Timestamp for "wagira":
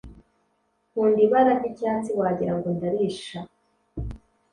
2.19-2.53